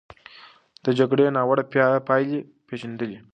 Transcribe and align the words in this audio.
ده 0.83 0.89
د 0.93 0.95
جګړې 0.99 1.25
ناوړه 1.35 1.63
پايلې 2.07 2.39
پېژندلې. 2.67 3.19